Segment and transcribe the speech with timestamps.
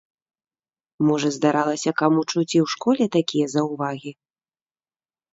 [1.07, 4.11] Можа здаралася каму чуць і ў школе такія заўвагі?